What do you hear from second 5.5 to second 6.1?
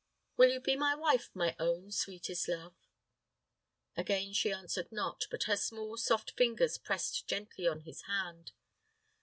small,